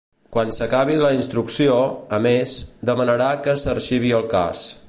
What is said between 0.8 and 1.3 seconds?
la